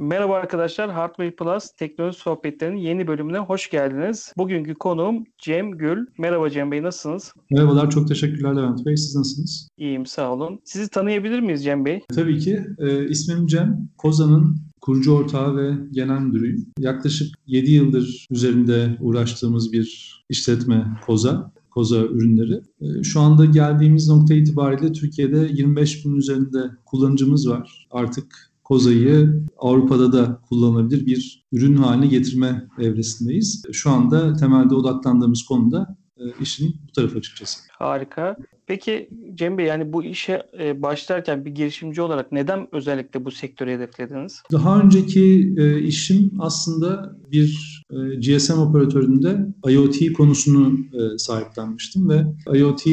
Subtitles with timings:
[0.00, 4.32] Merhaba arkadaşlar, Hardware Plus teknoloji sohbetlerinin yeni bölümüne hoş geldiniz.
[4.36, 6.06] Bugünkü konuğum Cem Gül.
[6.18, 7.34] Merhaba Cem Bey, nasılsınız?
[7.50, 8.96] Merhabalar, çok teşekkürler Levent Bey.
[8.96, 9.68] Siz nasılsınız?
[9.78, 10.60] İyiyim, sağ olun.
[10.64, 12.00] Sizi tanıyabilir miyiz Cem Bey?
[12.14, 12.60] Tabii ki.
[12.78, 13.88] E, ismim Cem.
[13.98, 16.66] Koza'nın kurucu ortağı ve genel müdürüyüm.
[16.78, 21.52] Yaklaşık 7 yıldır üzerinde uğraştığımız bir işletme Koza.
[21.70, 22.60] Koza ürünleri.
[22.80, 27.88] E, şu anda geldiğimiz nokta itibariyle Türkiye'de 25 bin üzerinde kullanıcımız var.
[27.90, 33.64] Artık kozayı Avrupa'da da kullanılabilir bir ürün haline getirme evresindeyiz.
[33.72, 37.60] Şu anda temelde odaklandığımız konuda e, işin bu tarafı açıkçası.
[37.78, 38.36] Harika.
[38.66, 43.70] Peki Cem Bey yani bu işe e, başlarken bir girişimci olarak neden özellikle bu sektörü
[43.70, 44.42] hedeflediniz?
[44.52, 47.82] Daha önceki e, işim aslında bir
[48.18, 50.78] GSM operatöründe IoT konusunu
[51.18, 52.24] sahiplenmiştim ve
[52.58, 52.86] IoT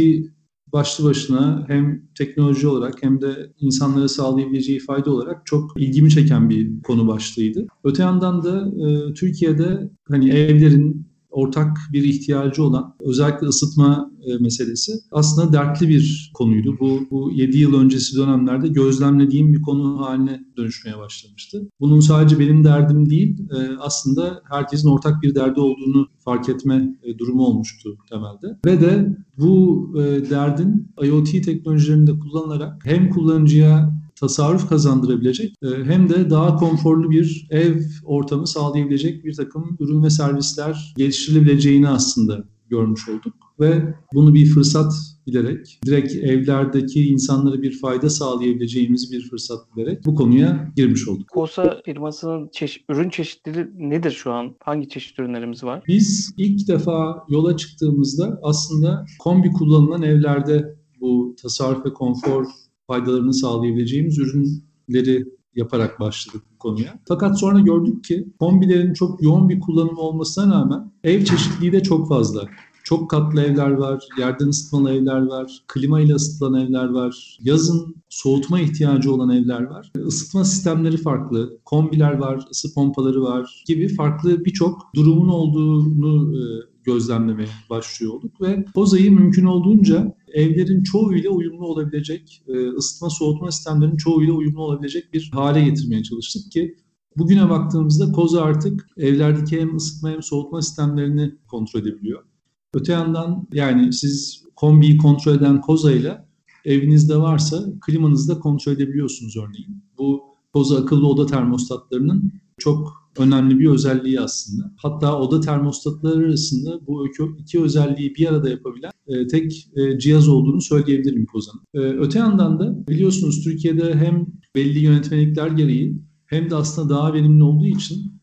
[0.74, 6.82] başlı başına hem teknoloji olarak hem de insanlara sağlayabileceği fayda olarak çok ilgimi çeken bir
[6.82, 7.68] konu başlığıydı.
[7.84, 15.54] Öte yandan da e, Türkiye'de hani evlerin ortak bir ihtiyacı olan özellikle ısıtma meselesi aslında
[15.54, 16.78] dertli bir konuydu.
[16.80, 21.70] Bu, bu 7 yıl öncesi dönemlerde gözlemlediğim bir konu haline dönüşmeye başlamıştı.
[21.80, 27.18] Bunun sadece benim derdim değil e, aslında herkesin ortak bir derdi olduğunu fark etme e,
[27.18, 28.58] durumu olmuştu temelde.
[28.66, 36.30] Ve de bu e, derdin IoT teknolojilerinde kullanılarak hem kullanıcıya tasarruf kazandırabilecek e, hem de
[36.30, 43.34] daha konforlu bir ev ortamı sağlayabilecek bir takım ürün ve servisler geliştirilebileceğini aslında görmüş olduk.
[43.60, 44.94] Ve bunu bir fırsat
[45.28, 51.30] bilerek, direkt evlerdeki insanlara bir fayda sağlayabileceğimiz bir fırsat bilerek bu konuya girmiş olduk.
[51.30, 54.56] Kosa firmasının çeşit, ürün çeşitleri nedir şu an?
[54.64, 55.84] Hangi çeşit ürünlerimiz var?
[55.88, 62.46] Biz ilk defa yola çıktığımızda aslında kombi kullanılan evlerde bu tasarruf ve konfor
[62.88, 67.00] faydalarını sağlayabileceğimiz ürünleri yaparak başladık bu konuya.
[67.08, 72.10] Fakat sonra gördük ki kombilerin çok yoğun bir kullanımı olmasına rağmen ev çeşitliliği de çok
[72.10, 72.48] fazla.
[72.88, 78.60] Çok katlı evler var, yerden ısıtmalı evler var, klima ile ısıtılan evler var, yazın soğutma
[78.60, 79.92] ihtiyacı olan evler var.
[80.08, 86.42] Isıtma sistemleri farklı, kombiler var, ısı pompaları var gibi farklı birçok durumun olduğunu e,
[86.84, 93.98] gözlemlemeye başlıyor olduk ve Poza'yı mümkün olduğunca evlerin çoğuyla uyumlu olabilecek, e, ısıtma soğutma sistemlerinin
[93.98, 96.76] çoğuyla uyumlu olabilecek bir hale getirmeye çalıştık ki
[97.18, 102.24] bugüne baktığımızda Koza artık evlerdeki hem ısıtma hem soğutma sistemlerini kontrol edebiliyor.
[102.74, 106.26] Öte yandan yani siz kombiyi kontrol eden Koza ile
[106.66, 109.84] evinizde varsa klimanızı da kontrol edebiliyorsunuz örneğin.
[109.98, 110.22] Bu
[110.54, 114.74] Koza akıllı oda termostatlarının çok önemli bir özelliği aslında.
[114.78, 117.08] Hatta oda termostatları arasında bu
[117.40, 121.62] iki özelliği bir arada yapabilen e, tek e, cihaz olduğunu söyleyebilirim Koza'nın.
[121.74, 127.44] E, öte yandan da biliyorsunuz Türkiye'de hem belli yönetmelikler gereği hem de aslında daha verimli
[127.44, 128.18] olduğu için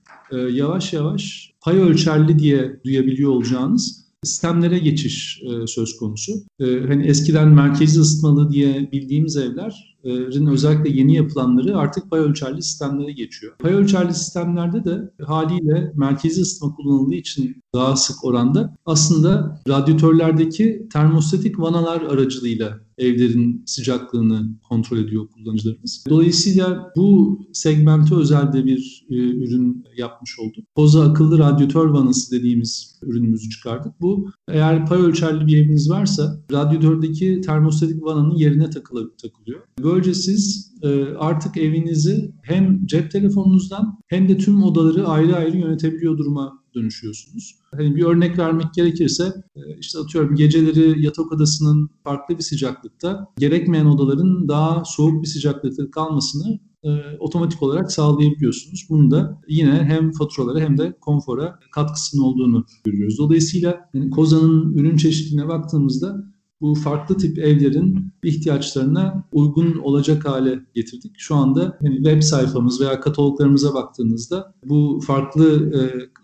[0.52, 6.32] yavaş yavaş pay ölçerli diye duyabiliyor olacağınız sistemlere geçiş e, söz konusu.
[6.60, 13.12] E, hani eskiden merkezi ısıtmalı diye bildiğimiz evlerin özellikle yeni yapılanları artık pay ölçerli sistemlere
[13.12, 13.56] geçiyor.
[13.58, 21.60] Pay ölçerli sistemlerde de haliyle merkezi ısıtma kullanıldığı için daha sık oranda aslında radyatörlerdeki termostatik
[21.60, 26.04] vanalar aracılığıyla evlerin sıcaklığını kontrol ediyor kullanıcılarımız.
[26.08, 30.64] Dolayısıyla bu segmente özel de bir e, ürün yapmış olduk.
[30.74, 34.00] Poza akıllı radyatör vanası dediğimiz ürünümüzü çıkardık.
[34.00, 39.60] Bu eğer pay ölçerli bir eviniz varsa radyatördeki termostatik vananın yerine takılı, takılıyor.
[39.94, 46.18] Böylece siz e, artık evinizi hem cep telefonunuzdan hem de tüm odaları ayrı ayrı yönetebiliyor
[46.18, 47.54] duruma dönüşüyorsunuz.
[47.70, 53.86] Hani bir örnek vermek gerekirse e, işte atıyorum geceleri yatak odasının farklı bir sıcaklıkta gerekmeyen
[53.86, 58.86] odaların daha soğuk bir sıcaklıkta kalmasını e, otomatik olarak sağlayabiliyorsunuz.
[58.90, 63.18] Bunu da yine hem faturalara hem de konfora katkısının olduğunu görüyoruz.
[63.18, 71.12] Dolayısıyla yani Koza'nın ürün çeşitliliğine baktığımızda bu farklı tip evlerin ihtiyaçlarına uygun olacak hale getirdik.
[71.18, 75.80] Şu anda yani web sayfamız veya kataloglarımıza baktığınızda bu farklı e,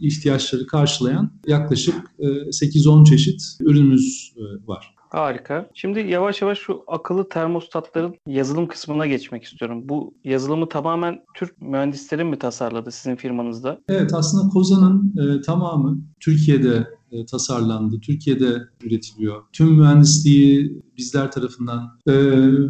[0.07, 5.00] ihtiyaçları karşılayan yaklaşık e, 8-10 çeşit ürünümüz e, var.
[5.11, 5.71] Harika.
[5.75, 9.89] Şimdi yavaş yavaş şu akıllı termostatların yazılım kısmına geçmek istiyorum.
[9.89, 13.79] Bu yazılımı tamamen Türk mühendislerin mi tasarladı sizin firmanızda?
[13.89, 18.01] Evet aslında Koza'nın e, tamamı Türkiye'de e, tasarlandı.
[18.01, 19.43] Türkiye'de üretiliyor.
[19.53, 22.13] Tüm mühendisliği bizler tarafından e,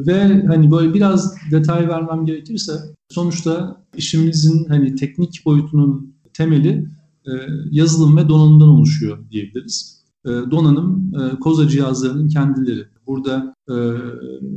[0.06, 2.72] ve hani böyle biraz detay vermem gerekirse
[3.10, 6.88] sonuçta işimizin hani teknik boyutunun temeli
[7.26, 7.30] e,
[7.70, 9.99] yazılım ve donanımdan oluşuyor diyebiliriz.
[10.26, 12.84] E, donanım e, koza cihazlarının kendileri.
[13.06, 13.74] Burada e,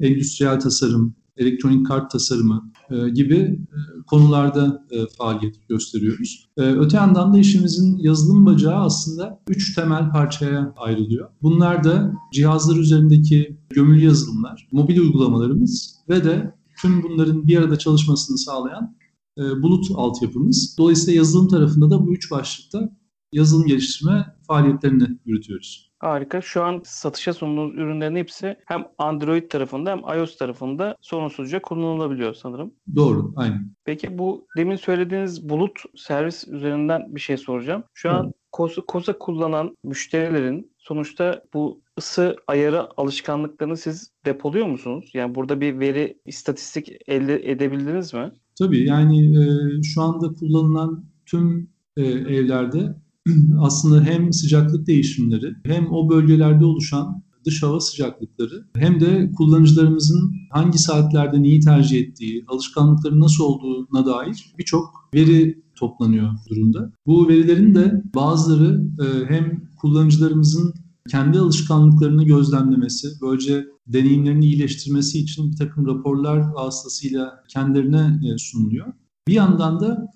[0.07, 3.59] endüstriyel tasarım, elektronik kart tasarımı e, gibi
[4.07, 4.87] konularda
[5.17, 6.49] faaliyet gösteriyoruz.
[6.57, 11.29] Öte yandan da işimizin yazılım bacağı aslında üç temel parçaya ayrılıyor.
[11.41, 18.37] Bunlar da cihazlar üzerindeki gömülü yazılımlar, mobil uygulamalarımız ve de tüm bunların bir arada çalışmasını
[18.37, 18.95] sağlayan
[19.37, 20.75] bulut altyapımız.
[20.77, 22.89] Dolayısıyla yazılım tarafında da bu üç başlıkta
[23.33, 25.93] yazılım geliştirme faaliyetlerini yürütüyoruz.
[25.99, 26.41] Harika.
[26.41, 32.73] Şu an satışa sunduğunuz ürünlerin hepsi hem Android tarafında hem iOS tarafında sorunsuzca kullanılabiliyor sanırım.
[32.95, 33.71] Doğru, aynen.
[33.85, 37.83] Peki bu demin söylediğiniz bulut servis üzerinden bir şey soracağım.
[37.93, 45.11] Şu an KOSA, KOSA kullanan müşterilerin sonuçta bu ısı ayarı alışkanlıklarını siz depoluyor musunuz?
[45.13, 48.31] Yani burada bir veri, istatistik elde edebildiniz mi?
[48.59, 52.95] Tabii yani e, şu anda kullanılan tüm e, evlerde
[53.59, 60.77] aslında hem sıcaklık değişimleri hem o bölgelerde oluşan dış hava sıcaklıkları hem de kullanıcılarımızın hangi
[60.77, 66.91] saatlerde neyi tercih ettiği, alışkanlıkları nasıl olduğuna dair birçok veri toplanıyor durumda.
[67.05, 70.73] Bu verilerin de bazıları e, hem kullanıcılarımızın
[71.09, 78.93] kendi alışkanlıklarını gözlemlemesi, böylece deneyimlerini iyileştirmesi için bir takım raporlar vasıtasıyla kendilerine e, sunuluyor.
[79.27, 80.07] Bir yandan da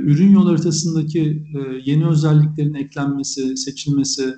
[0.00, 4.34] ürün yol haritasındaki e, yeni özelliklerin eklenmesi, seçilmesi,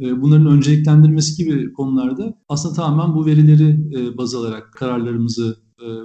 [0.00, 3.78] e, bunların önceliklendirmesi gibi konularda aslında tamamen bu verileri
[4.18, 5.56] baz alarak kararlarımızı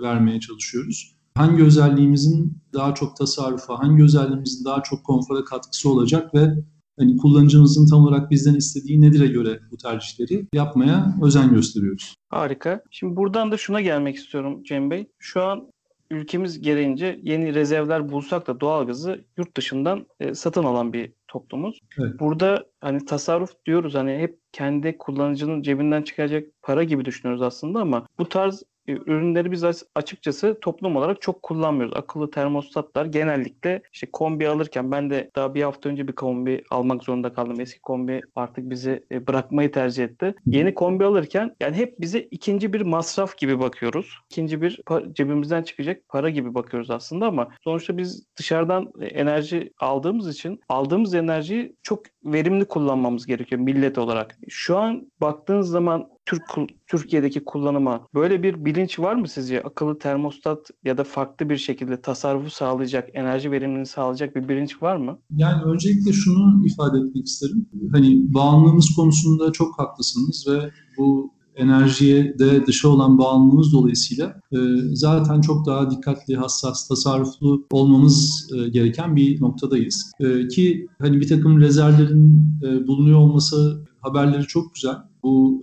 [0.02, 1.18] vermeye çalışıyoruz.
[1.36, 6.54] Hangi özelliğimizin daha çok tasarrufa, hangi özelliğimizin daha çok konfora katkısı olacak ve
[7.00, 12.16] hani kullanıcımızın tam olarak bizden istediği nedir'e göre bu tercihleri yapmaya özen gösteriyoruz.
[12.30, 12.82] Harika.
[12.92, 15.08] Şimdi buradan da şuna gelmek istiyorum Cem Bey.
[15.20, 15.72] Şu an
[16.10, 21.80] ülkemiz gereğince yeni rezervler bulsak da doğalgazı yurt dışından e, satın alan bir toplumuz.
[22.00, 22.20] Evet.
[22.20, 28.08] Burada hani tasarruf diyoruz hani hep kendi kullanıcının cebinden çıkacak para gibi düşünüyoruz aslında ama
[28.20, 29.64] bu tarz ürünleri biz
[29.96, 31.98] açıkçası toplum olarak çok kullanmıyoruz.
[31.98, 37.04] Akıllı termostatlar genellikle işte kombi alırken ben de daha bir hafta önce bir kombi almak
[37.04, 37.60] zorunda kaldım.
[37.60, 40.36] Eski kombi artık bizi e, bırakmayı tercih etti.
[40.46, 44.18] Yeni kombi alırken yani hep bize ikinci bir masraf gibi bakıyoruz.
[44.32, 44.82] İkinci bir
[45.14, 51.14] cebimizden çıkacak para gibi bakıyoruz aslında ama sonuçta biz dışarıdan e, enerji aldığımız için aldığımız
[51.14, 52.04] enerjiyi çok
[52.34, 54.38] verimli kullanmamız gerekiyor millet olarak.
[54.50, 56.44] Şu an baktığınız zaman Türk
[56.88, 59.64] Türkiye'deki kullanıma böyle bir bilinç var mı sizce?
[59.64, 64.98] Akıllı termostat ya da farklı bir şekilde tasarrufu sağlayacak, enerji verimini sağlayacak bir bilinç var
[64.98, 65.20] mı?
[65.36, 67.70] Yani öncelikle şunu ifade etmek isterim.
[67.92, 74.58] Hani bağımlılığımız konusunda çok haklısınız ve bu enerjiye de dışa olan bağımlılığımız dolayısıyla e,
[74.94, 80.12] zaten çok daha dikkatli, hassas, tasarruflu olmamız e, gereken bir noktadayız.
[80.20, 82.48] E, ki hani bir takım rezervlerin
[82.88, 84.96] bulunuyor olması haberleri çok güzel.
[85.24, 85.62] Bu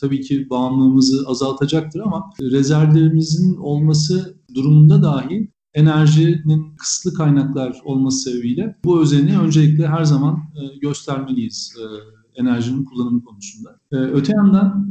[0.00, 9.02] tabii ki bağımlılığımızı azaltacaktır ama rezervlerimizin olması durumunda dahi enerjinin kısıtlı kaynaklar olması sebebiyle bu
[9.02, 10.38] özeni öncelikle her zaman
[10.80, 11.74] göstermeliyiz
[12.34, 13.80] enerjinin kullanımı konusunda.
[13.92, 14.90] E, öte yandan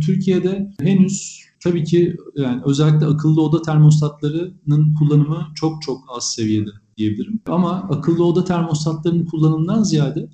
[0.00, 7.40] Türkiye'de henüz tabii ki yani özellikle akıllı oda termostatlarının kullanımı çok çok az seviyede diyebilirim.
[7.46, 10.28] Ama akıllı oda termostatlarının kullanımından ziyade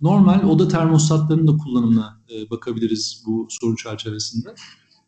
[0.00, 4.54] normal oda termostatlarının da kullanımına e, bakabiliriz bu soru çerçevesinde.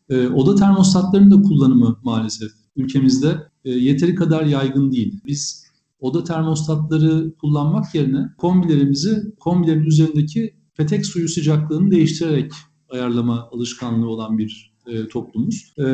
[0.09, 5.19] E, oda termostatlarının da kullanımı maalesef ülkemizde e, yeteri kadar yaygın değil.
[5.25, 5.65] Biz
[5.99, 12.51] oda termostatları kullanmak yerine kombilerimizi kombilerin üzerindeki petek suyu sıcaklığını değiştirerek
[12.89, 15.73] ayarlama alışkanlığı olan bir e, toplumuz.
[15.79, 15.85] E,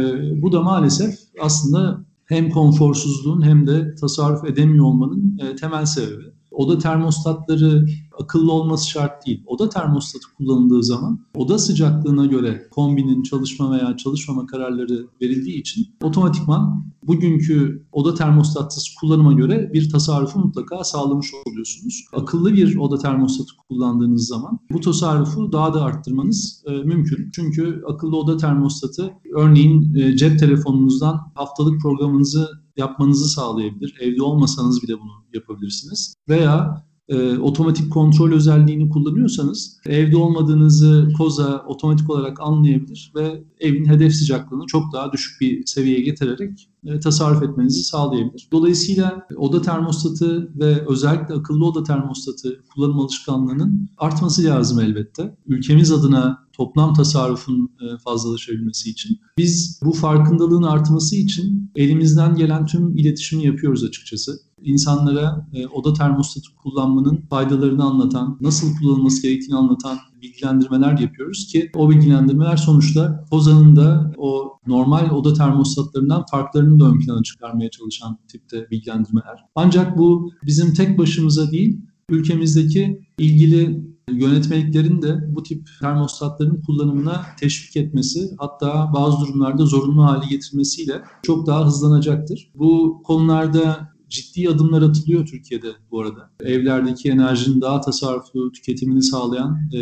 [0.42, 6.78] bu da maalesef aslında hem konforsuzluğun hem de tasarruf edemiyor olmanın e, temel sebebi oda
[6.78, 7.86] termostatları
[8.20, 9.44] akıllı olması şart değil.
[9.46, 16.86] Oda termostatı kullanıldığı zaman oda sıcaklığına göre kombinin çalışma veya çalışmama kararları verildiği için otomatikman
[17.08, 22.06] bugünkü oda termostatsız kullanıma göre bir tasarrufu mutlaka sağlamış oluyorsunuz.
[22.14, 27.30] Akıllı bir oda termostatı kullandığınız zaman bu tasarrufu daha da arttırmanız e, mümkün.
[27.36, 33.96] Çünkü akıllı oda termostatı örneğin e, cep telefonunuzdan haftalık programınızı yapmanızı sağlayabilir.
[34.00, 36.16] Evde olmasanız bile bunu yapabilirsiniz.
[36.30, 44.14] Veya e, otomatik kontrol özelliğini kullanıyorsanız evde olmadığınızı koza otomatik olarak anlayabilir ve evin hedef
[44.14, 48.48] sıcaklığını çok daha düşük bir seviyeye getirerek e, tasarruf etmenizi sağlayabilir.
[48.52, 55.38] Dolayısıyla oda termostatı ve özellikle akıllı oda termostatı kullanım alışkanlığının artması lazım elbette.
[55.48, 59.20] Ülkemiz adına toplam tasarrufun e, fazlalaşabilmesi için.
[59.38, 66.56] Biz bu farkındalığın artması için elimizden gelen tüm iletişimi yapıyoruz açıkçası insanlara e, oda termostatı
[66.56, 74.12] kullanmanın faydalarını anlatan, nasıl kullanılması gerektiğini anlatan bilgilendirmeler yapıyoruz ki o bilgilendirmeler sonuçta Kozan'ın da
[74.18, 79.46] o normal oda termostatlarından farklarını da ön plana çıkarmaya çalışan tipte bilgilendirmeler.
[79.56, 87.78] Ancak bu bizim tek başımıza değil, ülkemizdeki ilgili yönetmeliklerin de bu tip termostatların kullanımına teşvik
[87.78, 92.52] etmesi hatta bazı durumlarda zorunlu hale getirmesiyle çok daha hızlanacaktır.
[92.56, 96.30] Bu konularda ciddi adımlar atılıyor Türkiye'de bu arada.
[96.40, 99.80] Evlerdeki enerjinin daha tasarruflu tüketimini sağlayan e,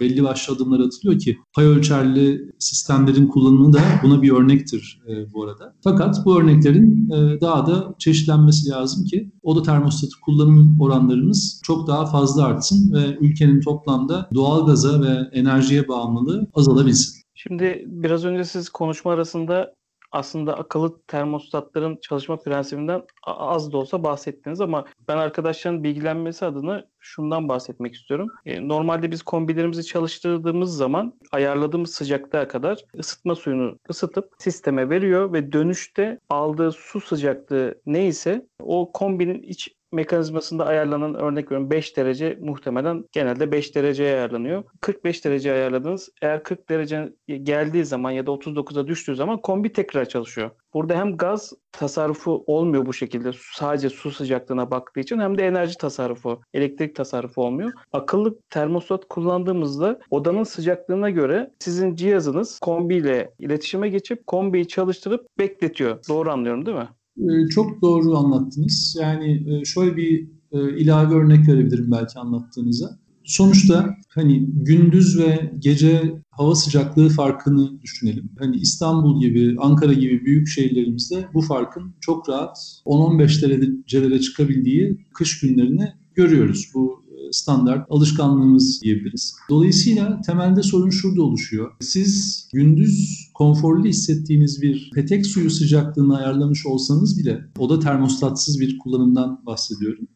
[0.00, 5.44] belli başlı adımlar atılıyor ki pay ölçerli sistemlerin kullanımı da buna bir örnektir e, bu
[5.44, 5.74] arada.
[5.84, 12.06] Fakat bu örneklerin e, daha da çeşitlenmesi lazım ki oda termostatı kullanım oranlarımız çok daha
[12.06, 17.22] fazla artsın ve ülkenin toplamda doğalgaza ve enerjiye bağımlılığı azalabilsin.
[17.34, 19.74] Şimdi biraz önce siz konuşma arasında
[20.16, 27.48] aslında akıllı termostatların çalışma prensibinden az da olsa bahsettiniz ama ben arkadaşların bilgilenmesi adına şundan
[27.48, 28.28] bahsetmek istiyorum.
[28.46, 35.52] E, normalde biz kombilerimizi çalıştırdığımız zaman ayarladığımız sıcaklığa kadar ısıtma suyunu ısıtıp sisteme veriyor ve
[35.52, 43.04] dönüşte aldığı su sıcaklığı neyse o kombinin iç mekanizmasında ayarlanan örnek veriyorum 5 derece muhtemelen
[43.12, 44.64] genelde 5 dereceye ayarlanıyor.
[44.80, 46.10] 45 derece ayarladınız.
[46.22, 47.12] Eğer 40 derece
[47.42, 50.50] geldiği zaman ya da 39'a düştüğü zaman kombi tekrar çalışıyor.
[50.74, 55.78] Burada hem gaz tasarrufu olmuyor bu şekilde sadece su sıcaklığına baktığı için hem de enerji
[55.78, 57.72] tasarrufu, elektrik tasarrufu olmuyor.
[57.92, 65.98] Akıllı termostat kullandığımızda odanın sıcaklığına göre sizin cihazınız kombiyle iletişime geçip kombiyi çalıştırıp bekletiyor.
[66.08, 66.88] Doğru anlıyorum değil mi?
[67.18, 68.96] Ee, çok doğru anlattınız.
[69.00, 72.98] Yani e, şöyle bir e, ilave örnek verebilirim belki anlattığınıza.
[73.24, 78.30] Sonuçta hani gündüz ve gece hava sıcaklığı farkını düşünelim.
[78.38, 82.56] Hani İstanbul gibi, Ankara gibi büyük şehirlerimizde bu farkın çok rahat
[82.86, 86.70] 10-15 derecelere çıkabildiği kış günlerini görüyoruz.
[86.74, 89.34] Bu standart alışkanlığımız diyebiliriz.
[89.50, 91.72] Dolayısıyla temelde sorun şurada oluşuyor.
[91.80, 99.46] Siz gündüz konforlu hissettiğiniz bir petek suyu sıcaklığını ayarlamış olsanız bile oda termostatsız bir kullanımdan
[99.46, 100.08] bahsediyorum.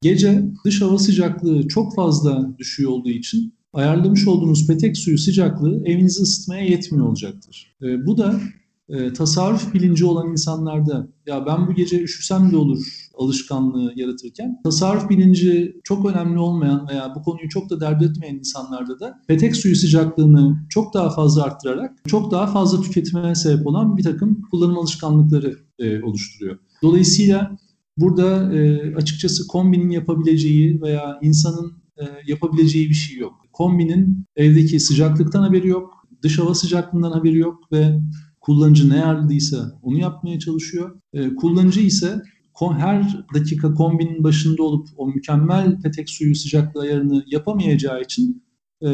[0.00, 6.22] Gece dış hava sıcaklığı çok fazla düşüyor olduğu için ayarlamış olduğunuz petek suyu sıcaklığı evinizi
[6.22, 7.76] ısıtmaya yetmiyor olacaktır.
[7.82, 8.40] E, bu da
[8.88, 15.10] e, tasarruf bilinci olan insanlarda ya ben bu gece üşüsem de olur alışkanlığı yaratırken tasarruf
[15.10, 19.76] bilinci çok önemli olmayan veya bu konuyu çok da dert etmeyen insanlarda da petek suyu
[19.76, 25.58] sıcaklığını çok daha fazla arttırarak çok daha fazla tüketime sebep olan bir takım kullanım alışkanlıkları
[25.78, 26.58] e, oluşturuyor.
[26.82, 27.56] Dolayısıyla
[27.96, 33.34] burada e, açıkçası kombinin yapabileceği veya insanın e, yapabileceği bir şey yok.
[33.52, 38.00] Kombinin evdeki sıcaklıktan haberi yok, dış hava sıcaklığından haberi yok ve
[38.40, 41.00] kullanıcı ne ayarladıysa onu yapmaya çalışıyor.
[41.12, 42.22] E, kullanıcı ise
[42.60, 48.44] her dakika kombinin başında olup o mükemmel petek suyu sıcaklığı ayarını yapamayacağı için
[48.82, 48.88] e,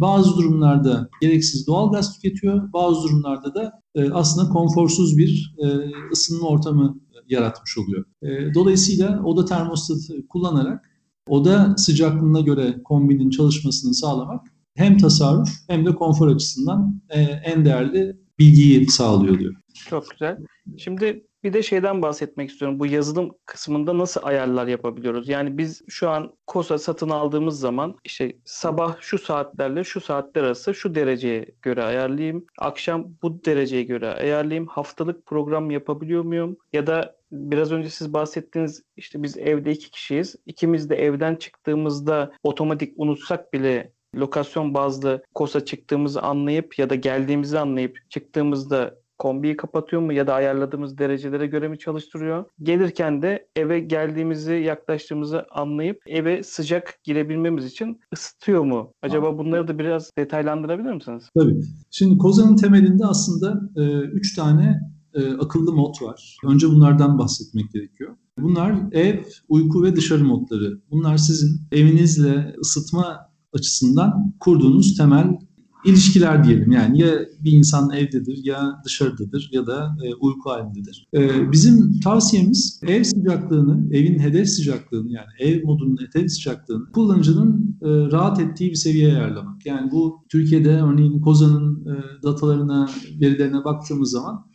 [0.00, 5.66] bazı durumlarda gereksiz doğal gaz tüketiyor, bazı durumlarda da e, aslında konforsuz bir e,
[6.12, 8.04] ısınma ortamı yaratmış oluyor.
[8.22, 10.90] E, dolayısıyla oda termostatı kullanarak
[11.28, 17.00] oda sıcaklığına göre kombinin çalışmasını sağlamak hem tasarruf hem de konfor açısından
[17.44, 19.54] en değerli bilgiyi sağlıyor diyor.
[19.88, 20.38] Çok güzel.
[20.76, 22.78] Şimdi bir de şeyden bahsetmek istiyorum.
[22.78, 25.28] Bu yazılım kısmında nasıl ayarlar yapabiliyoruz?
[25.28, 30.74] Yani biz şu an KOSA satın aldığımız zaman işte sabah şu saatlerle şu saatler arası
[30.74, 32.46] şu dereceye göre ayarlayayım.
[32.58, 34.66] Akşam bu dereceye göre ayarlayayım.
[34.66, 36.56] Haftalık program yapabiliyor muyum?
[36.72, 40.36] Ya da biraz önce siz bahsettiğiniz işte biz evde iki kişiyiz.
[40.46, 47.58] İkimiz de evden çıktığımızda otomatik unutsak bile lokasyon bazlı kosa çıktığımızı anlayıp ya da geldiğimizi
[47.58, 52.44] anlayıp çıktığımızda kombiyi kapatıyor mu ya da ayarladığımız derecelere göre mi çalıştırıyor?
[52.62, 58.92] Gelirken de eve geldiğimizi, yaklaştığımızı anlayıp eve sıcak girebilmemiz için ısıtıyor mu?
[59.02, 61.24] Acaba bunları da biraz detaylandırabilir misiniz?
[61.38, 61.60] Tabii.
[61.90, 64.80] Şimdi Koza'nın temelinde aslında e, üç tane
[65.14, 66.36] e, akıllı mod var.
[66.46, 68.16] Önce bunlardan bahsetmek gerekiyor.
[68.38, 70.80] Bunlar ev, uyku ve dışarı modları.
[70.90, 75.38] Bunlar sizin evinizle ısıtma açısından kurduğunuz temel
[75.84, 76.72] ilişkiler diyelim.
[76.72, 77.08] Yani ya
[77.40, 81.06] bir insan evdedir ya dışarıdadır ya da e, uyku halindedir.
[81.14, 87.88] E, bizim tavsiyemiz ev sıcaklığını, evin hedef sıcaklığını yani ev modunun hedef sıcaklığını kullanıcının e,
[87.88, 89.66] rahat ettiği bir seviyeye ayarlamak.
[89.66, 91.84] Yani bu Türkiye'de örneğin Kozan'ın
[92.22, 92.88] datalarına,
[93.20, 94.46] verilerine baktığımız zaman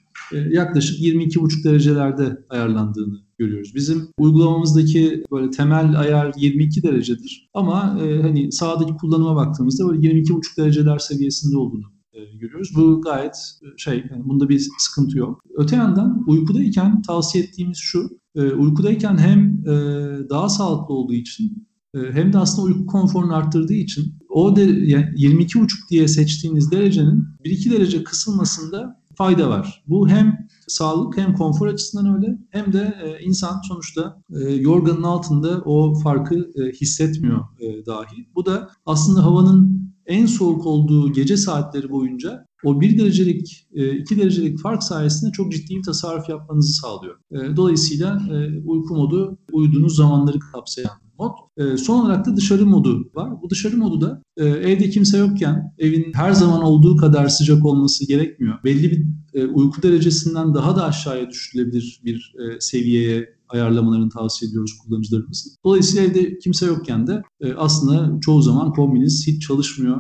[0.50, 3.76] yaklaşık 22,5 derecelerde ayarlandığını görüyoruz.
[3.76, 7.50] Bizim uygulamamızdaki böyle temel ayar 22 derecedir.
[7.54, 12.70] Ama e, hani sahadaki kullanıma baktığımızda böyle 22,5 dereceler seviyesinde olduğunu e, görüyoruz.
[12.76, 15.42] Bu gayet e, şey, yani bunda bir sıkıntı yok.
[15.56, 19.50] Öte yandan uykudayken tavsiye ettiğimiz şu, e, uykudayken hem
[20.30, 25.68] daha sağlıklı olduğu için hem de aslında uyku konforunu arttırdığı için o de, yani 22,5
[25.90, 29.84] diye seçtiğiniz derecenin 1-2 derece kısılmasında fayda var.
[29.88, 35.62] Bu hem sağlık hem konfor açısından öyle hem de e, insan sonuçta e, yorganın altında
[35.66, 38.28] o farkı e, hissetmiyor e, dahi.
[38.36, 44.60] Bu da aslında havanın en soğuk olduğu gece saatleri boyunca o 1 derecelik, 2 derecelik
[44.60, 47.20] fark sayesinde çok ciddi bir tasarruf yapmanızı sağlıyor.
[47.56, 48.22] Dolayısıyla
[48.66, 51.32] uyku modu uyuduğunuz zamanları kapsayan mod.
[51.78, 53.42] Son olarak da dışarı modu var.
[53.42, 58.56] Bu dışarı modu da evde kimse yokken evin her zaman olduğu kadar sıcak olması gerekmiyor.
[58.64, 59.06] Belli bir
[59.46, 65.52] uyku derecesinden daha da aşağıya düşürülebilir bir seviyeye ayarlamalarını tavsiye ediyoruz kullanıcılarımızın.
[65.66, 67.22] Dolayısıyla evde kimse yokken de
[67.58, 69.98] aslında çoğu zaman kombiniz hiç çalışmıyor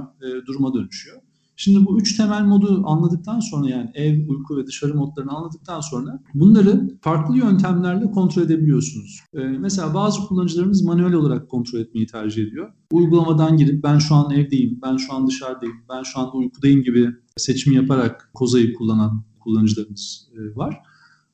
[0.47, 1.17] duruma dönüşüyor.
[1.61, 6.19] Şimdi bu üç temel modu anladıktan sonra yani ev, uyku ve dışarı modlarını anladıktan sonra
[6.33, 9.19] bunları farklı yöntemlerle kontrol edebiliyorsunuz.
[9.33, 12.73] Ee, mesela bazı kullanıcılarımız manuel olarak kontrol etmeyi tercih ediyor.
[12.91, 17.09] Uygulamadan girip ben şu an evdeyim, ben şu an dışarıdayım, ben şu anda uykudayım gibi
[17.37, 20.77] seçim yaparak Koza'yı kullanan kullanıcılarımız e, var.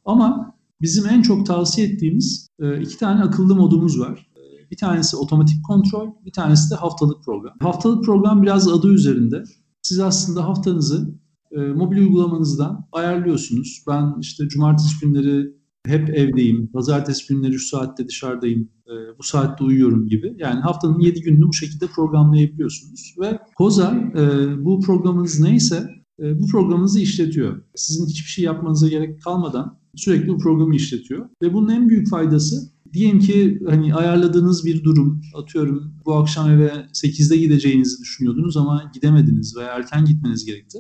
[0.05, 4.27] Ama bizim en çok tavsiye ettiğimiz e, iki tane akıllı modumuz var.
[4.37, 7.53] E, bir tanesi otomatik kontrol, bir tanesi de haftalık program.
[7.59, 9.43] Haftalık program biraz adı üzerinde
[9.85, 11.15] siz aslında haftanızı
[11.51, 13.83] e, mobil uygulamanızdan ayarlıyorsunuz.
[13.87, 15.51] Ben işte cumartesi günleri
[15.85, 20.35] hep evdeyim, pazartesi günleri şu saatte dışarıdayım, e, bu saatte uyuyorum gibi.
[20.37, 23.15] Yani haftanın 7 gününü bu şekilde programlayabiliyorsunuz.
[23.21, 24.21] Ve Koza e,
[24.65, 25.89] bu programınız neyse
[26.19, 27.61] e, bu programınızı işletiyor.
[27.75, 31.29] Sizin hiçbir şey yapmanıza gerek kalmadan sürekli bu programı işletiyor.
[31.41, 36.71] Ve bunun en büyük faydası Diyelim ki hani ayarladığınız bir durum, atıyorum bu akşam eve
[36.93, 40.79] 8'de gideceğinizi düşünüyordunuz ama gidemediniz veya erken gitmeniz gerekti.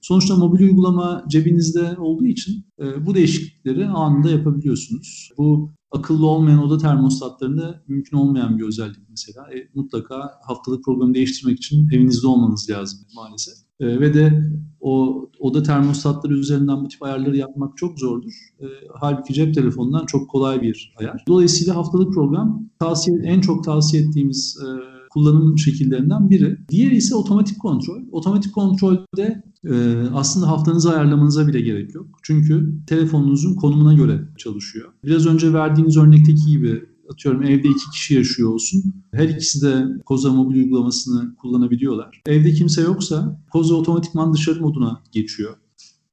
[0.00, 5.30] Sonuçta mobil uygulama cebinizde olduğu için e, bu değişiklikleri anında yapabiliyorsunuz.
[5.38, 9.54] Bu akıllı olmayan oda termostatlarında mümkün olmayan bir özellik mesela.
[9.54, 13.54] E, mutlaka haftalık programı değiştirmek için evinizde olmanız lazım maalesef.
[13.80, 14.50] E, ve de
[14.86, 18.32] o oda termostatları üzerinden bu tip ayarları yapmak çok zordur.
[18.60, 21.24] E, halbuki cep telefonundan çok kolay bir ayar.
[21.28, 24.68] Dolayısıyla haftalık program tavsiye en çok tavsiye ettiğimiz e,
[25.10, 26.56] kullanım şekillerinden biri.
[26.68, 28.00] Diğeri ise otomatik kontrol.
[28.12, 32.06] Otomatik kontrolde e, aslında haftanızı ayarlamanıza bile gerek yok.
[32.22, 34.92] Çünkü telefonunuzun konumuna göre çalışıyor.
[35.04, 38.94] Biraz önce verdiğiniz örnekteki gibi atıyorum evde iki kişi yaşıyor olsun.
[39.12, 42.22] Her ikisi de Koza mobil uygulamasını kullanabiliyorlar.
[42.26, 45.56] Evde kimse yoksa Koza otomatikman dışarı moduna geçiyor.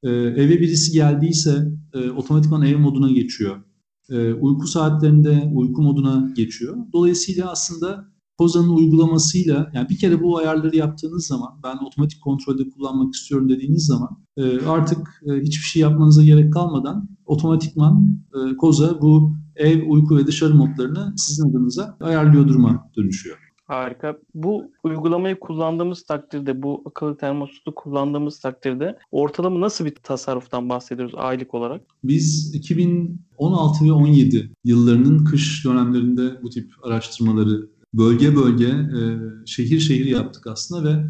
[0.03, 3.63] Ee, eve birisi geldiyse e, otomatikman ev moduna geçiyor.
[4.09, 6.77] Ee, uyku saatlerinde uyku moduna geçiyor.
[6.93, 13.13] Dolayısıyla aslında Koza'nın uygulamasıyla yani bir kere bu ayarları yaptığınız zaman ben otomatik kontrolde kullanmak
[13.13, 19.35] istiyorum dediğiniz zaman e, artık e, hiçbir şey yapmanıza gerek kalmadan otomatikman e, Koza bu
[19.55, 23.37] ev, uyku ve dışarı modlarını sizin adınıza ayarlıyor duruma dönüşüyor.
[23.65, 24.17] Harika.
[24.33, 31.53] Bu uygulamayı kullandığımız takdirde, bu akıllı termostatı kullandığımız takdirde ortalama nasıl bir tasarruftan bahsediyoruz aylık
[31.53, 31.81] olarak?
[32.03, 38.99] Biz 2016 ve 17 yıllarının kış dönemlerinde bu tip araştırmaları bölge bölge, e,
[39.45, 41.05] şehir şehir yaptık aslında ve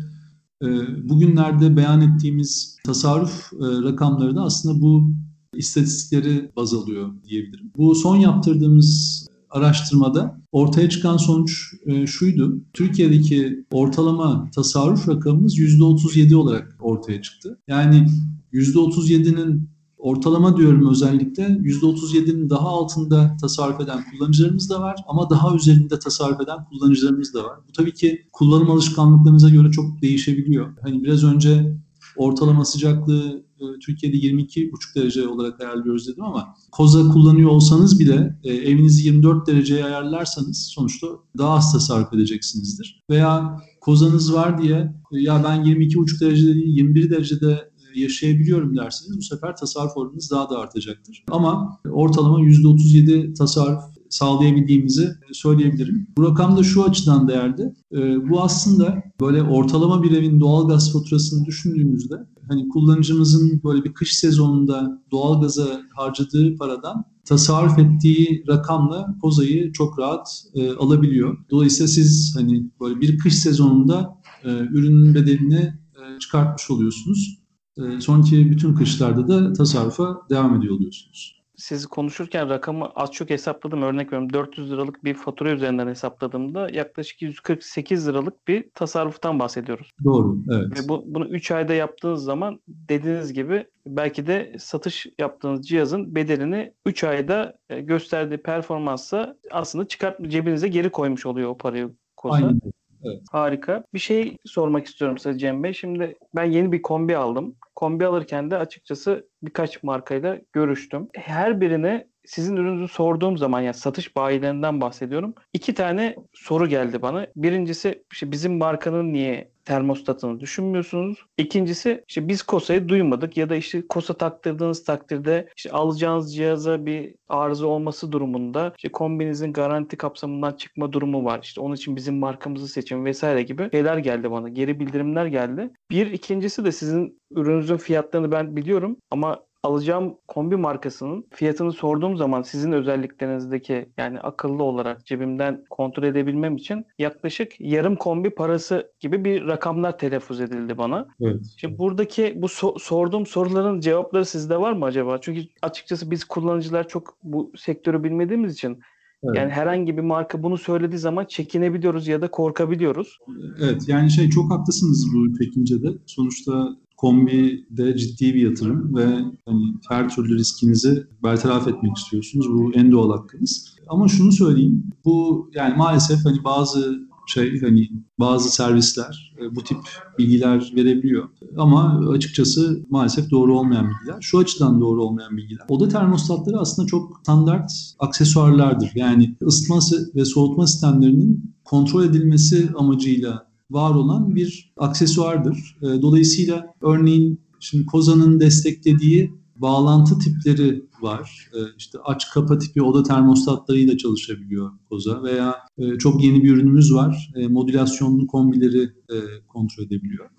[0.67, 0.69] e,
[1.09, 5.13] bugünlerde beyan ettiğimiz tasarruf e, rakamları da aslında bu
[5.53, 7.71] istatistikleri baz alıyor diyebilirim.
[7.77, 12.61] Bu son yaptırdığımız araştırmada ortaya çıkan sonuç e, şuydu.
[12.73, 17.59] Türkiye'deki ortalama tasarruf rakamımız %37 olarak ortaya çıktı.
[17.67, 18.07] Yani
[18.53, 25.99] %37'nin ortalama diyorum özellikle %37'nin daha altında tasarruf eden kullanıcılarımız da var ama daha üzerinde
[25.99, 27.59] tasarruf eden kullanıcılarımız da var.
[27.67, 30.77] Bu tabii ki kullanım alışkanlıklarınıza göre çok değişebiliyor.
[30.81, 31.77] Hani biraz önce
[32.17, 33.43] ortalama sıcaklığı
[33.85, 39.85] Türkiye'de 22,5 derece olarak ayarlıyoruz dedim ama koza kullanıyor olsanız bile e, evinizi 24 dereceye
[39.85, 43.03] ayarlarsanız sonuçta daha az tasarruf edeceksinizdir.
[43.09, 49.55] Veya kozanız var diye ya ben 22,5 derecede değil 21 derecede yaşayabiliyorum derseniz bu sefer
[49.57, 51.23] tasarruf oranınız daha da artacaktır.
[51.31, 56.07] Ama ortalama %37 tasarruf sağlayabildiğimizi söyleyebilirim.
[56.17, 57.73] Bu rakam da şu açıdan değerli.
[57.93, 62.15] Ee, bu aslında böyle ortalama bir evin doğal gaz faturasını düşündüğümüzde
[62.49, 69.99] hani kullanıcımızın böyle bir kış sezonunda doğal gaza harcadığı paradan tasarruf ettiği rakamla kozayı çok
[69.99, 71.37] rahat e, alabiliyor.
[71.51, 77.39] Dolayısıyla siz hani böyle bir kış sezonunda e, ürünün bedelini e, çıkartmış oluyorsunuz.
[77.77, 81.42] E, sonraki bütün kışlarda da tasarrufa devam ediyor oluyorsunuz.
[81.55, 83.81] Siz konuşurken rakamı az çok hesapladım.
[83.81, 89.91] Örnek veriyorum 400 liralık bir fatura üzerinden hesapladığımda yaklaşık 148 liralık bir tasarruftan bahsediyoruz.
[90.03, 90.79] Doğru, evet.
[90.79, 96.73] Ve bu, bunu 3 ayda yaptığınız zaman dediğiniz gibi belki de satış yaptığınız cihazın bedelini
[96.85, 102.35] 3 ayda e, gösterdiği performansa aslında çıkart cebinize geri koymuş oluyor o parayı koza.
[102.35, 102.59] Aynen.
[103.03, 103.21] Evet.
[103.31, 103.83] Harika.
[103.93, 105.73] Bir şey sormak istiyorum size Cem Bey.
[105.73, 107.55] Şimdi ben yeni bir kombi aldım.
[107.75, 111.07] Kombi alırken de açıkçası birkaç markayla görüştüm.
[111.13, 115.35] Her birine sizin ürününüzü sorduğum zaman yani satış bayilerinden bahsediyorum.
[115.53, 117.27] İki tane soru geldi bana.
[117.35, 121.25] Birincisi işte bizim markanın niye termostatını düşünmüyorsunuz?
[121.37, 127.15] İkincisi işte biz KOSA'yı duymadık ya da işte KOSA taktırdığınız takdirde işte alacağınız cihaza bir
[127.29, 131.39] arıza olması durumunda işte kombinizin garanti kapsamından çıkma durumu var.
[131.43, 134.49] İşte onun için bizim markamızı seçin vesaire gibi şeyler geldi bana.
[134.49, 135.69] Geri bildirimler geldi.
[135.91, 142.41] Bir ikincisi de sizin ürününüzün fiyatlarını ben biliyorum ama alacağım kombi markasının fiyatını sorduğum zaman
[142.41, 149.47] sizin özelliklerinizdeki yani akıllı olarak cebimden kontrol edebilmem için yaklaşık yarım kombi parası gibi bir
[149.47, 151.07] rakamlar telaffuz edildi bana.
[151.21, 151.41] Evet.
[151.57, 155.17] Şimdi buradaki bu so- sorduğum soruların cevapları sizde var mı acaba?
[155.21, 158.79] Çünkü açıkçası biz kullanıcılar çok bu sektörü bilmediğimiz için
[159.25, 159.35] Evet.
[159.37, 163.17] yani herhangi bir marka bunu söylediği zaman çekinebiliyoruz ya da korkabiliyoruz.
[163.61, 165.87] Evet yani şey çok haklısınız bu çekincede.
[166.05, 169.05] Sonuçta kombi de ciddi bir yatırım ve
[169.45, 172.49] hani her türlü riskinizi bertaraf etmek istiyorsunuz.
[172.49, 173.75] Bu en doğal hakkınız.
[173.87, 174.83] Ama şunu söyleyeyim.
[175.05, 179.77] Bu yani maalesef hani bazı şey hani bazı servisler e, bu tip
[180.17, 181.29] bilgiler verebiliyor.
[181.57, 184.17] Ama açıkçası maalesef doğru olmayan bilgiler.
[184.21, 185.65] Şu açıdan doğru olmayan bilgiler.
[185.69, 188.91] Oda termostatları aslında çok standart aksesuarlardır.
[188.95, 189.79] Yani ısıtma
[190.15, 195.77] ve soğutma sistemlerinin kontrol edilmesi amacıyla var olan bir aksesuardır.
[195.81, 201.49] E, Dolayısıyla örneğin şimdi Koza'nın desteklediği bağlantı tipleri var.
[201.53, 206.93] E, İşte aç kapa tipi oda termostatlarıyla çalışabiliyor Koza veya e, çok yeni bir ürünümüz
[206.93, 207.31] var.
[207.35, 210.29] E, Modülasyonlu kombileri e, kontrol edebiliyor.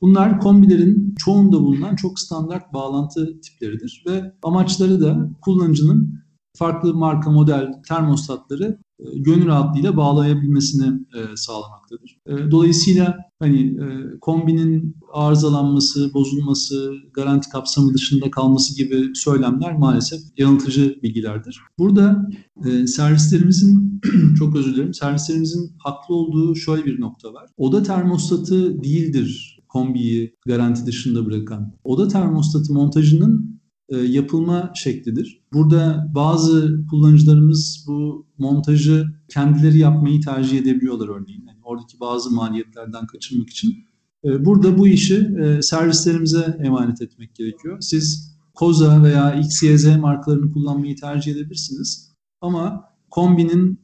[0.00, 6.22] Bunlar kombilerin çoğunda bulunan çok standart bağlantı tipleridir ve amaçları da kullanıcının
[6.58, 12.18] farklı marka model termostatları gönül rahatlığıyla bağlayabilmesini e, sağlamaktadır.
[12.26, 20.98] E, dolayısıyla hani e, kombinin arızalanması, bozulması, garanti kapsamı dışında kalması gibi söylemler maalesef yanıltıcı
[21.02, 21.60] bilgilerdir.
[21.78, 22.28] Burada
[22.66, 24.00] e, servislerimizin
[24.38, 27.50] çok özür dilerim, servislerimizin haklı olduğu şöyle bir nokta var.
[27.56, 31.72] Oda termostatı değildir kombiyi garanti dışında bırakan.
[31.84, 33.51] Oda termostatı montajının e,
[33.96, 35.42] yapılma şeklidir.
[35.52, 41.44] Burada bazı kullanıcılarımız bu montajı kendileri yapmayı tercih edebiliyorlar örneğin.
[41.48, 43.76] Yani oradaki bazı maliyetlerden kaçınmak için.
[44.24, 47.80] E, burada bu işi e, servislerimize emanet etmek gerekiyor.
[47.80, 52.12] Siz Koza veya XYZ markalarını kullanmayı tercih edebilirsiniz.
[52.40, 53.80] Ama kombinin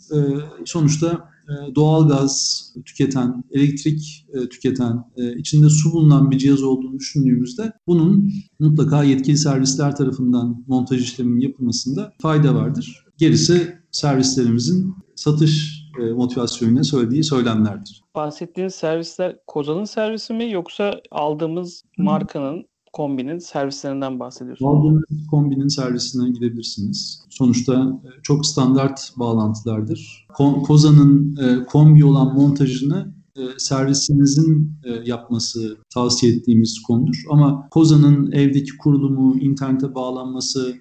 [0.65, 1.29] sonuçta
[1.75, 5.05] doğal gaz tüketen, elektrik tüketen,
[5.39, 12.13] içinde su bulunan bir cihaz olduğunu düşündüğümüzde bunun mutlaka yetkili servisler tarafından montaj işleminin yapılmasında
[12.23, 13.05] fayda vardır.
[13.19, 15.83] Gerisi servislerimizin satış
[16.15, 18.03] motivasyonuyla söylediği söylemlerdir.
[18.15, 22.65] Bahsettiğiniz servisler Koza'nın servisi mi yoksa aldığımız markanın
[22.99, 24.71] kombinin servislerinden bahsediyorsunuz.
[24.71, 27.25] Aldığınız kombinin servisine gidebilirsiniz.
[27.31, 30.27] Sonuçta çok standart bağlantılardır.
[30.67, 33.15] Koza'nın kombi olan montajını
[33.59, 34.73] servisinizin
[35.05, 37.23] yapması tavsiye ettiğimiz konudur.
[37.31, 40.75] Ama Koza'nın evdeki kurulumu, internete bağlanması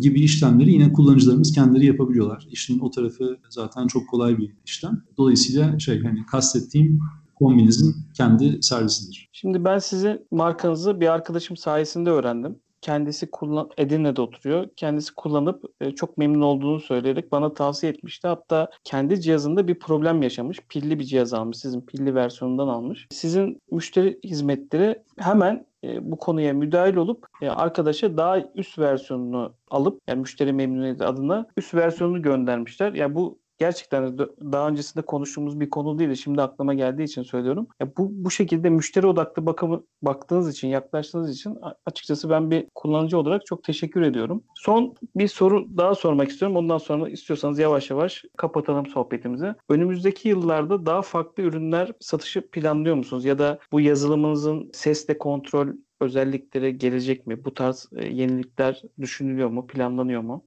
[0.00, 2.48] gibi işlemleri yine kullanıcılarımız kendileri yapabiliyorlar.
[2.50, 5.02] İşin o tarafı zaten çok kolay bir işlem.
[5.18, 7.00] Dolayısıyla şey hani kastettiğim
[7.42, 9.28] kombinizin kendi servisidir.
[9.32, 12.58] Şimdi ben sizin markanızı bir arkadaşım sayesinde öğrendim.
[12.80, 14.68] Kendisi kullan Edirne'de oturuyor.
[14.76, 18.28] Kendisi kullanıp e, çok memnun olduğunu söyleyerek bana tavsiye etmişti.
[18.28, 20.60] Hatta kendi cihazında bir problem yaşamış.
[20.68, 21.58] Pilli bir cihaz almış.
[21.58, 23.08] Sizin pilli versiyonundan almış.
[23.10, 30.00] Sizin müşteri hizmetleri hemen e, bu konuya müdahil olup e, arkadaşa daha üst versiyonunu alıp
[30.08, 32.92] yani müşteri memnuniyeti adına üst versiyonunu göndermişler.
[32.92, 34.18] Yani bu gerçekten
[34.52, 36.14] daha öncesinde konuştuğumuz bir konu değil.
[36.14, 37.66] Şimdi aklıma geldiği için söylüyorum.
[37.80, 43.18] Ya bu bu şekilde müşteri odaklı bakımı baktığınız için, yaklaştığınız için açıkçası ben bir kullanıcı
[43.18, 44.44] olarak çok teşekkür ediyorum.
[44.54, 46.56] Son bir soru daha sormak istiyorum.
[46.56, 49.54] Ondan sonra istiyorsanız yavaş yavaş kapatalım sohbetimizi.
[49.68, 53.24] Önümüzdeki yıllarda daha farklı ürünler satışı planlıyor musunuz?
[53.24, 55.68] Ya da bu yazılımınızın sesle kontrol
[56.00, 57.44] özellikleri gelecek mi?
[57.44, 60.44] Bu tarz yenilikler düşünülüyor mu, planlanıyor mu?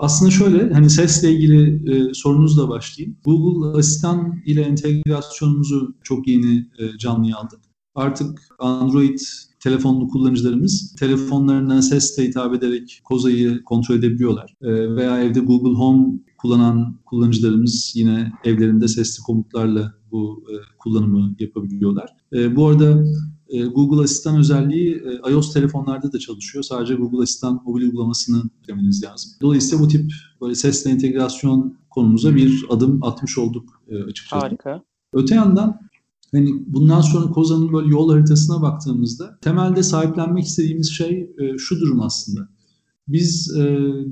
[0.00, 3.16] Aslında şöyle, hani sesle ilgili e, sorunuzla başlayayım.
[3.24, 7.60] Google Asistan ile entegrasyonumuzu çok yeni e, canlıya aldık.
[7.94, 9.18] Artık Android
[9.60, 14.54] telefonlu kullanıcılarımız telefonlarına sesle hitap ederek Koza'yı kontrol edebiliyorlar.
[14.62, 22.10] E, veya evde Google Home kullanan kullanıcılarımız yine evlerinde sesli komutlarla bu e, kullanımı yapabiliyorlar.
[22.32, 23.04] E, bu arada
[23.52, 26.64] e, Google Asistan özelliği e, iOS telefonlarda da çalışıyor.
[26.64, 29.32] Sadece Google Asistan mobil uygulamasını yüklemeniz lazım.
[29.40, 34.42] Dolayısıyla bu tip böyle sesle entegrasyon konumuza bir adım atmış olduk e, açıkçası.
[34.42, 34.82] Harika.
[35.12, 35.80] Öte yandan
[36.32, 42.00] hani bundan sonra Koza'nın böyle yol haritasına baktığımızda temelde sahiplenmek istediğimiz şey e, şu durum
[42.00, 42.48] aslında.
[43.08, 43.62] Biz e,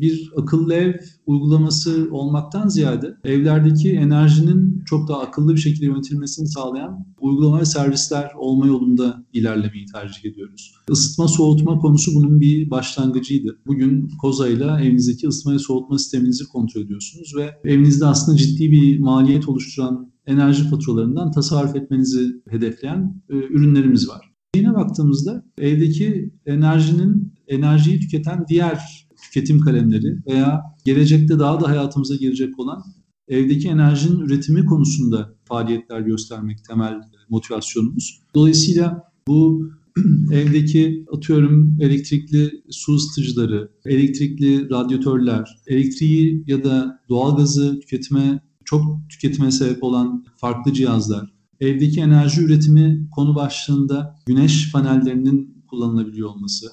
[0.00, 0.94] bir akıllı ev
[1.26, 8.30] uygulaması olmaktan ziyade evlerdeki enerjinin çok daha akıllı bir şekilde yönetilmesini sağlayan uygulama ve servisler
[8.38, 10.74] olma yolunda ilerlemeyi tercih ediyoruz.
[10.90, 13.58] Isıtma soğutma konusu bunun bir başlangıcıydı.
[13.66, 18.98] Bugün Koza ile evinizdeki ısıtma ve soğutma sisteminizi kontrol ediyorsunuz ve evinizde aslında ciddi bir
[18.98, 24.30] maliyet oluşturan enerji faturalarından tasarruf etmenizi hedefleyen e, ürünlerimiz var.
[24.56, 32.58] Yine baktığımızda evdeki enerjinin enerjiyi tüketen diğer tüketim kalemleri veya gelecekte daha da hayatımıza girecek
[32.58, 32.82] olan
[33.28, 38.20] evdeki enerjinin üretimi konusunda faaliyetler göstermek temel motivasyonumuz.
[38.34, 39.70] Dolayısıyla bu
[40.32, 49.84] evdeki atıyorum elektrikli su ısıtıcıları, elektrikli radyatörler, elektriği ya da doğalgazı tüketime çok tüketime sebep
[49.84, 56.66] olan farklı cihazlar, evdeki enerji üretimi konu başlığında güneş panellerinin kullanılabiliyor olması,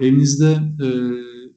[0.00, 0.52] evinizde
[0.84, 0.88] e,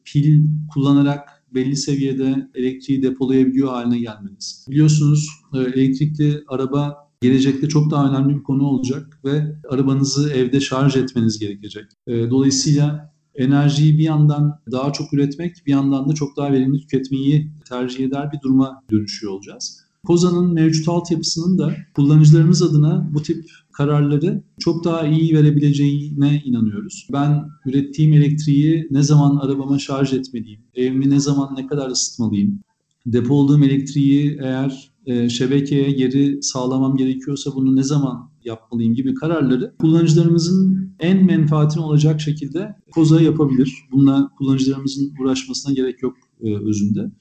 [0.06, 4.66] pil kullanarak belli seviyede elektriği depolayabiliyor haline gelmeniz.
[4.70, 10.96] Biliyorsunuz e, elektrikli araba gelecekte çok daha önemli bir konu olacak ve arabanızı evde şarj
[10.96, 11.86] etmeniz gerekecek.
[12.08, 17.52] E, dolayısıyla enerjiyi bir yandan daha çok üretmek, bir yandan da çok daha verimli tüketmeyi
[17.70, 19.88] tercih eder bir duruma dönüşüyor olacağız.
[20.08, 23.46] Koza'nın mevcut altyapısının da kullanıcılarımız adına bu tip
[23.78, 27.08] kararları çok daha iyi verebileceğine inanıyoruz.
[27.14, 32.60] Ben ürettiğim elektriği ne zaman arabama şarj etmeliyim, evimi ne zaman ne kadar ısıtmalıyım,
[33.06, 40.92] depoladığım elektriği eğer e, şebekeye geri sağlamam gerekiyorsa bunu ne zaman yapmalıyım gibi kararları kullanıcılarımızın
[41.00, 43.74] en menfaatine olacak şekilde Koza yapabilir.
[43.92, 47.12] Bununla kullanıcılarımızın uğraşmasına gerek yok e, özünde.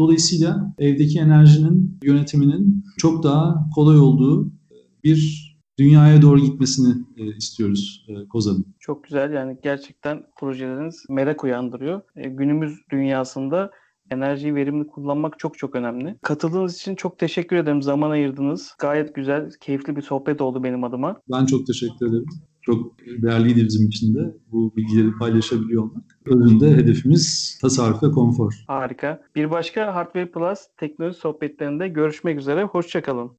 [0.00, 4.52] Dolayısıyla evdeki enerjinin yönetiminin çok daha kolay olduğu
[5.04, 5.47] bir
[5.78, 8.66] dünyaya doğru gitmesini e, istiyoruz e, Koza'nın.
[8.78, 12.00] Çok güzel yani gerçekten projeleriniz merak uyandırıyor.
[12.16, 13.70] E, günümüz dünyasında
[14.10, 16.18] enerjiyi verimli kullanmak çok çok önemli.
[16.22, 17.82] Katıldığınız için çok teşekkür ederim.
[17.82, 18.74] Zaman ayırdınız.
[18.78, 21.20] Gayet güzel, keyifli bir sohbet oldu benim adıma.
[21.30, 22.26] Ben çok teşekkür ederim.
[22.62, 26.04] Çok değerliydi bizim için de bu bilgileri paylaşabiliyor olmak.
[26.26, 28.64] Özünde hedefimiz tasarruf ve konfor.
[28.66, 29.22] Harika.
[29.36, 32.64] Bir başka Hardware Plus teknoloji sohbetlerinde görüşmek üzere.
[32.64, 33.30] Hoşçakalın.